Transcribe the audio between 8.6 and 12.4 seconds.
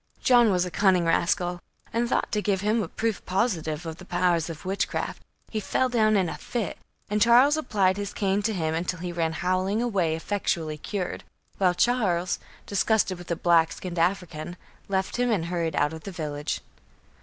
until he ran howling away effectually cured, while Charles,